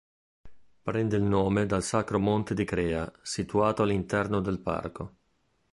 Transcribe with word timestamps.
Prende 0.81 1.15
il 1.15 1.21
nome 1.21 1.67
dal 1.67 1.83
Sacro 1.83 2.17
Monte 2.17 2.55
di 2.55 2.65
Crea, 2.65 3.11
situato 3.21 3.83
all'interno 3.83 4.39
del 4.41 4.57
parco. 4.59 5.15